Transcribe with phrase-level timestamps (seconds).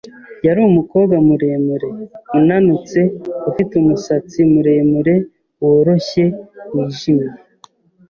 [0.45, 1.89] Yari umukobwa muremure,
[2.37, 2.99] unanutse
[3.49, 5.15] ufite umusatsi muremure,
[5.63, 6.25] woroshye
[6.75, 7.29] wijimye.